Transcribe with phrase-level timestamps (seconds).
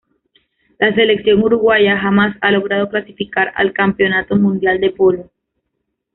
[0.79, 5.29] La selección uruguaya jamás ha logrado clasificar al Campeonato Mundial de Polo.